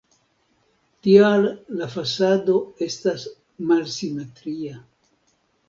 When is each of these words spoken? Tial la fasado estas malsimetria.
Tial 1.07 1.45
la 1.81 1.89
fasado 1.97 2.57
estas 2.87 3.29
malsimetria. 3.73 4.85